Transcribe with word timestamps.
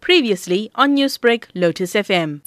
Previously 0.00 0.70
on 0.74 0.96
Newsbreak, 0.96 1.44
Lotus 1.54 1.94
FM. 1.94 2.40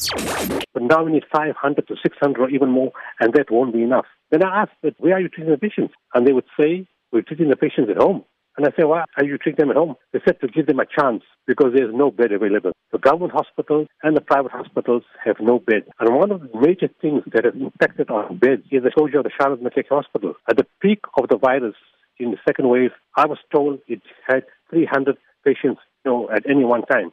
But 0.73 0.83
now 0.83 1.03
we 1.03 1.11
need 1.11 1.23
500 1.31 1.87
to 1.87 1.95
600 2.01 2.41
or 2.41 2.49
even 2.49 2.69
more, 2.69 2.91
and 3.19 3.33
that 3.33 3.51
won't 3.51 3.73
be 3.73 3.83
enough. 3.83 4.05
Then 4.31 4.43
I 4.43 4.63
asked, 4.63 4.73
but 4.81 4.95
where 4.97 5.13
are 5.13 5.19
you 5.21 5.29
treating 5.29 5.51
the 5.51 5.57
patients? 5.57 5.93
And 6.13 6.27
they 6.27 6.33
would 6.33 6.45
say, 6.59 6.87
we're 7.11 7.21
treating 7.21 7.49
the 7.49 7.55
patients 7.55 7.89
at 7.91 7.97
home. 7.97 8.25
And 8.57 8.67
I 8.67 8.69
say, 8.77 8.83
why 8.83 9.05
are 9.17 9.23
you 9.23 9.37
treating 9.37 9.65
them 9.65 9.71
at 9.71 9.77
home? 9.77 9.95
They 10.11 10.19
said 10.25 10.39
to 10.41 10.47
give 10.47 10.67
them 10.67 10.79
a 10.79 10.85
chance 10.85 11.23
because 11.47 11.73
there's 11.75 11.93
no 11.93 12.11
bed 12.11 12.31
available. 12.31 12.71
The 12.91 12.99
government 12.99 13.33
hospitals 13.33 13.87
and 14.03 14.15
the 14.15 14.21
private 14.21 14.51
hospitals 14.51 15.03
have 15.23 15.37
no 15.39 15.57
bed. 15.59 15.83
And 15.99 16.15
one 16.15 16.31
of 16.31 16.41
the 16.41 16.59
major 16.59 16.89
things 17.01 17.23
that 17.33 17.45
has 17.45 17.55
impacted 17.55 18.11
on 18.11 18.37
beds 18.37 18.63
is 18.71 18.83
the 18.83 18.91
closure 18.91 19.19
of 19.19 19.23
the 19.23 19.31
Charlotte 19.39 19.63
Maxeke 19.63 19.89
Hospital. 19.89 20.35
At 20.47 20.57
the 20.57 20.67
peak 20.81 20.99
of 21.17 21.29
the 21.29 21.37
virus 21.37 21.75
in 22.19 22.31
the 22.31 22.37
second 22.47 22.69
wave, 22.69 22.91
I 23.15 23.25
was 23.25 23.39
told 23.51 23.79
it 23.87 24.01
had 24.27 24.43
300 24.69 25.17
patients 25.43 25.81
you 26.05 26.11
know, 26.11 26.29
at 26.29 26.49
any 26.49 26.63
one 26.63 26.83
time. 26.83 27.11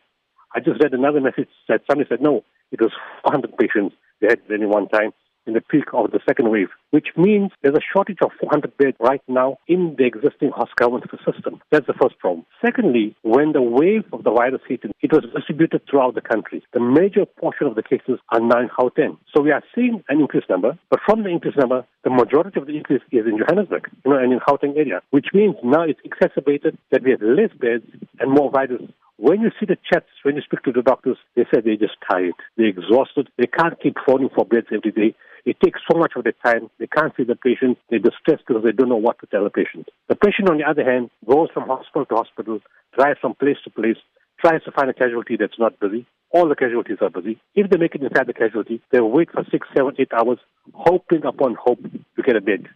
I 0.54 0.60
just 0.60 0.82
read 0.82 0.92
another 0.94 1.20
message 1.20 1.48
that 1.68 1.82
somebody 1.88 2.08
said, 2.08 2.20
no, 2.20 2.44
it 2.72 2.80
was 2.80 2.92
400 3.22 3.56
patients 3.56 3.94
they 4.20 4.28
had 4.28 4.40
at 4.44 4.52
any 4.52 4.66
one 4.66 4.88
time 4.88 5.12
in 5.46 5.54
the 5.54 5.60
peak 5.60 5.84
of 5.92 6.10
the 6.10 6.20
second 6.26 6.50
wave, 6.50 6.68
which 6.90 7.08
means 7.16 7.50
there's 7.62 7.74
a 7.74 7.88
shortage 7.92 8.18
of 8.22 8.30
400 8.40 8.76
beds 8.76 8.96
right 9.00 9.22
now 9.28 9.58
in 9.68 9.94
the 9.98 10.04
existing 10.04 10.50
hospital 10.54 11.00
system. 11.24 11.60
That's 11.70 11.86
the 11.86 11.94
first 12.00 12.18
problem. 12.18 12.46
Secondly, 12.64 13.16
when 13.22 13.52
the 13.52 13.62
wave 13.62 14.04
of 14.12 14.24
the 14.24 14.30
virus 14.30 14.60
hit, 14.68 14.80
it 15.00 15.12
was 15.12 15.24
distributed 15.34 15.82
throughout 15.88 16.14
the 16.14 16.20
country. 16.20 16.62
The 16.72 16.80
major 16.80 17.24
portion 17.26 17.66
of 17.66 17.74
the 17.74 17.82
cases 17.82 18.18
are 18.30 18.40
now 18.40 18.60
in 18.60 18.68
Gauteng. 18.68 19.18
So 19.34 19.42
we 19.42 19.50
are 19.50 19.62
seeing 19.74 20.02
an 20.08 20.20
increased 20.20 20.48
number, 20.48 20.78
but 20.90 21.00
from 21.04 21.22
the 21.22 21.30
increased 21.30 21.58
number, 21.58 21.84
the 22.04 22.10
majority 22.10 22.60
of 22.60 22.66
the 22.66 22.76
increase 22.76 23.02
is 23.12 23.26
in 23.26 23.38
Johannesburg, 23.38 23.88
you 24.04 24.10
know, 24.10 24.18
and 24.18 24.32
in 24.32 24.40
Gauteng 24.40 24.76
area, 24.76 25.00
which 25.10 25.28
means 25.34 25.56
now 25.62 25.82
it's 25.82 26.00
exacerbated 26.04 26.78
that 26.90 27.02
we 27.02 27.10
have 27.10 27.22
less 27.22 27.50
beds 27.58 27.84
and 28.18 28.30
more 28.30 28.50
virus 28.50 28.82
when 29.20 29.42
you 29.42 29.50
see 29.60 29.66
the 29.66 29.76
chats, 29.84 30.08
when 30.22 30.34
you 30.34 30.40
speak 30.40 30.62
to 30.62 30.72
the 30.72 30.80
doctors, 30.80 31.18
they 31.36 31.44
say 31.52 31.60
they're 31.60 31.76
just 31.76 31.96
tired, 32.10 32.32
they're 32.56 32.72
exhausted, 32.72 33.28
they 33.36 33.46
can't 33.46 33.78
keep 33.78 33.96
phoning 34.06 34.30
for 34.34 34.46
beds 34.46 34.68
every 34.72 34.92
day. 34.92 35.14
It 35.44 35.56
takes 35.60 35.80
so 35.90 35.98
much 35.98 36.12
of 36.16 36.24
their 36.24 36.34
time. 36.44 36.70
They 36.78 36.86
can't 36.86 37.12
see 37.16 37.24
the 37.24 37.36
patient. 37.36 37.78
They're 37.88 37.98
distressed 37.98 38.44
because 38.46 38.62
they 38.62 38.72
don't 38.72 38.88
know 38.88 38.96
what 38.96 39.18
to 39.20 39.26
tell 39.26 39.44
the 39.44 39.50
patient. 39.50 39.88
The 40.08 40.16
patient, 40.16 40.50
on 40.50 40.58
the 40.58 40.64
other 40.64 40.84
hand, 40.84 41.10
goes 41.26 41.48
from 41.52 41.68
hospital 41.68 42.06
to 42.06 42.14
hospital, 42.16 42.60
drives 42.96 43.18
from 43.20 43.34
place 43.34 43.56
to 43.64 43.70
place, 43.70 43.96
tries 44.40 44.62
to 44.64 44.72
find 44.72 44.90
a 44.90 44.94
casualty 44.94 45.36
that's 45.38 45.58
not 45.58 45.78
busy. 45.80 46.06
All 46.32 46.48
the 46.48 46.54
casualties 46.54 46.98
are 47.00 47.10
busy. 47.10 47.40
If 47.54 47.70
they 47.70 47.76
make 47.76 47.94
it 47.94 48.02
inside 48.02 48.26
the 48.26 48.32
casualty, 48.32 48.80
they 48.92 49.00
wait 49.00 49.30
for 49.32 49.44
six, 49.50 49.66
seven, 49.76 49.94
eight 49.98 50.12
hours, 50.12 50.38
hoping 50.72 51.24
upon 51.24 51.56
hope 51.56 51.82
to 51.82 52.22
get 52.22 52.36
a 52.36 52.40
bed. 52.40 52.68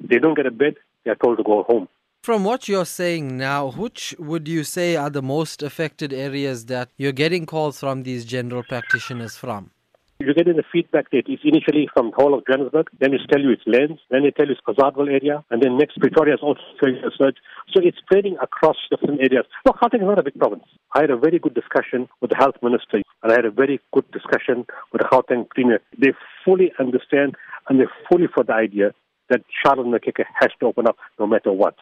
They 0.00 0.18
don't 0.18 0.34
get 0.34 0.46
a 0.46 0.50
bed, 0.50 0.74
they 1.04 1.12
are 1.12 1.16
told 1.16 1.38
to 1.38 1.44
go 1.44 1.62
home. 1.62 1.88
From 2.22 2.42
what 2.42 2.66
you're 2.68 2.84
saying 2.84 3.36
now, 3.36 3.70
which 3.70 4.12
would 4.18 4.48
you 4.48 4.64
say 4.64 4.96
are 4.96 5.10
the 5.10 5.22
most 5.22 5.62
affected 5.62 6.12
areas 6.12 6.66
that 6.66 6.88
you're 6.96 7.12
getting 7.12 7.46
calls 7.46 7.78
from 7.78 8.02
these 8.02 8.24
general 8.24 8.64
practitioners 8.64 9.36
from? 9.36 9.70
You're 10.18 10.32
getting 10.32 10.56
the 10.56 10.64
feedback 10.72 11.10
that 11.10 11.28
it's 11.28 11.44
initially 11.44 11.88
from 11.92 12.08
the 12.08 12.16
whole 12.16 12.32
of 12.32 12.46
Johannesburg, 12.46 12.88
then 13.00 13.12
it's 13.12 13.26
tell 13.28 13.40
you 13.40 13.50
it's 13.50 13.66
Lens, 13.66 14.00
then 14.10 14.22
they 14.24 14.30
tell 14.30 14.46
you 14.46 14.56
it's 14.56 14.64
Cozadville 14.64 15.12
area, 15.12 15.44
and 15.50 15.62
then 15.62 15.76
next 15.76 15.98
Pretoria 16.00 16.34
is 16.34 16.40
also 16.42 16.60
showing 16.80 16.96
a 17.04 17.10
surge. 17.12 17.36
So 17.74 17.84
it's 17.84 17.98
spreading 17.98 18.38
across 18.40 18.76
different 18.88 19.20
areas. 19.20 19.44
Look, 19.66 19.76
Gauteng 19.76 20.00
is 20.00 20.08
not 20.08 20.18
a 20.18 20.22
big 20.22 20.38
province. 20.38 20.64
I 20.94 21.02
had 21.02 21.10
a 21.10 21.18
very 21.18 21.38
good 21.38 21.52
discussion 21.52 22.08
with 22.22 22.30
the 22.30 22.36
health 22.40 22.56
minister, 22.62 23.04
and 23.22 23.28
I 23.30 23.36
had 23.36 23.44
a 23.44 23.50
very 23.50 23.78
good 23.92 24.10
discussion 24.10 24.64
with 24.90 25.02
the 25.04 25.08
Gauteng 25.12 25.50
premier. 25.50 25.80
They 26.00 26.12
fully 26.46 26.72
understand 26.80 27.36
and 27.68 27.78
they're 27.78 27.92
fully 28.08 28.26
for 28.32 28.42
the 28.42 28.54
idea 28.54 28.94
that 29.28 29.42
Charlotte 29.52 29.86
Maxeke 29.86 30.24
has 30.40 30.50
to 30.60 30.66
open 30.66 30.86
up 30.86 30.96
no 31.18 31.26
matter 31.26 31.52
what. 31.52 31.74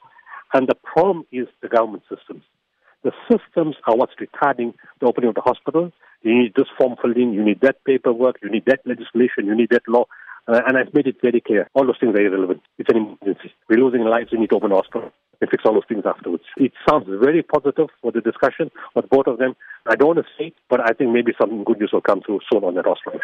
And 0.52 0.66
the 0.66 0.74
problem 0.74 1.24
is 1.30 1.46
the 1.62 1.68
government 1.68 2.02
systems. 2.10 2.42
The 3.04 3.12
systems 3.30 3.76
are 3.86 3.94
what's 3.94 4.14
retarding 4.18 4.72
the 5.00 5.06
opening 5.06 5.28
of 5.28 5.34
the 5.34 5.42
hospital. 5.42 5.92
You 6.24 6.42
need 6.42 6.54
this 6.56 6.66
form 6.78 6.96
filled 7.00 7.18
in, 7.18 7.34
you 7.34 7.44
need 7.44 7.60
that 7.60 7.84
paperwork, 7.84 8.36
you 8.42 8.50
need 8.50 8.64
that 8.66 8.80
legislation, 8.86 9.44
you 9.44 9.54
need 9.54 9.68
that 9.70 9.86
law. 9.86 10.06
Uh, 10.48 10.60
and 10.66 10.76
I've 10.76 10.92
made 10.92 11.06
it 11.06 11.16
very 11.22 11.40
clear. 11.40 11.68
All 11.74 11.86
those 11.86 11.98
things 12.00 12.14
are 12.14 12.20
irrelevant. 12.20 12.62
It's 12.78 12.88
an 12.88 12.96
emergency. 12.96 13.54
We're 13.68 13.78
losing 13.78 14.04
lives. 14.04 14.32
We 14.32 14.38
need 14.38 14.50
to 14.50 14.56
open 14.56 14.72
a 14.72 14.76
hospital 14.76 15.12
and 15.40 15.50
fix 15.50 15.62
all 15.66 15.74
those 15.74 15.88
things 15.88 16.04
afterwards. 16.06 16.44
It 16.56 16.72
sounds 16.88 17.06
very 17.08 17.42
positive 17.42 17.88
for 18.00 18.10
the 18.10 18.20
discussion 18.20 18.70
with 18.94 19.08
both 19.08 19.26
of 19.26 19.38
them. 19.38 19.54
I 19.86 19.96
don't 19.96 20.16
want 20.16 20.26
to 20.26 20.32
say, 20.38 20.52
but 20.68 20.80
I 20.80 20.92
think 20.94 21.12
maybe 21.12 21.32
some 21.38 21.64
good 21.64 21.78
news 21.78 21.90
will 21.92 22.00
come 22.00 22.22
through 22.22 22.40
soon 22.50 22.64
on 22.64 22.74
that 22.74 22.86
hospital. 22.86 23.20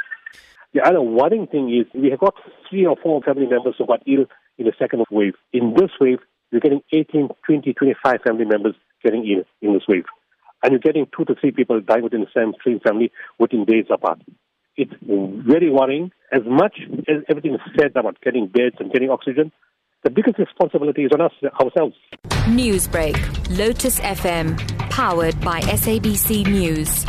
The 0.75 0.83
other 0.83 1.01
worrying 1.01 1.47
thing 1.47 1.75
is 1.75 1.87
we 1.95 2.11
have 2.11 2.21
got 2.21 2.35
three 2.69 2.87
or 2.87 2.97
four 3.03 3.23
family 3.23 3.47
members 3.47 3.75
who 3.79 3.87
got 3.87 4.03
ill 4.07 4.27
in 4.59 4.67
the 4.67 4.73
second 4.79 5.05
wave. 5.11 5.35
In 5.53 5.75
this 5.75 5.91
wave, 6.01 6.21
you're 6.51 6.61
getting 6.61 6.83
18, 6.93 7.29
20, 7.47 7.73
25 7.73 8.21
family 8.27 8.45
members 8.45 8.75
getting 9.03 9.27
ill 9.27 9.45
in 9.63 9.75
this 9.75 9.83
wave. 9.89 10.05
And 10.63 10.73
you're 10.73 10.81
getting 10.81 11.07
two 11.17 11.25
to 11.25 11.35
three 11.41 11.53
people 11.53 11.81
dying 11.81 12.03
within 12.03 12.21
the 12.21 12.27
same, 12.35 12.53
same 12.65 12.81
family 12.81 13.11
within 13.39 13.65
days 13.65 13.87
apart. 13.91 14.21
It's 14.77 14.93
very 15.03 15.71
worrying. 15.71 16.13
As 16.33 16.43
much 16.47 16.79
as 17.09 17.23
everything 17.29 17.55
is 17.55 17.61
said 17.79 17.93
about 17.97 18.21
getting 18.21 18.47
beds 18.47 18.77
and 18.79 18.93
getting 18.93 19.11
oxygen, 19.11 19.53
the 20.05 20.11
biggest 20.11 20.39
responsibility 20.39 21.03
is 21.05 21.11
on 21.13 21.21
us 21.21 21.33
ourselves. 21.61 21.97
Newsbreak, 22.49 23.59
Lotus 23.59 24.01
FM, 24.01 24.59
powered 24.91 25.39
by 25.41 25.61
SABC 25.61 26.47
News. 26.47 27.05